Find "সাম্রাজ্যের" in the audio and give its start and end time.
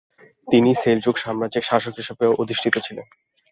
1.17-1.67